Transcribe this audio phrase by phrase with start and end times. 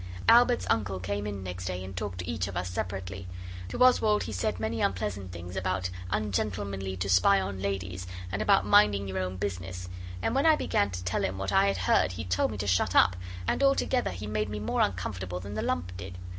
[0.27, 3.27] Albert's uncle came in next day and talked to each of us separately.
[3.69, 8.65] To Oswald he said many unpleasant things about ungentlemanly to spy on ladies, and about
[8.65, 9.89] minding your own business;
[10.23, 12.65] and when I began to tell him what I had heard he told me to
[12.65, 13.15] shut up,
[13.47, 16.17] and altogether he made me more uncomfortable than the bump did.